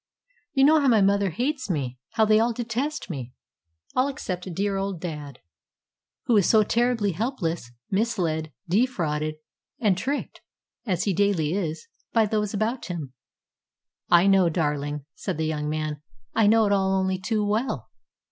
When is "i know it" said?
16.33-16.71